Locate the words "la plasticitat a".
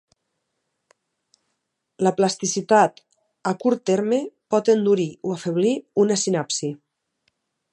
2.07-3.53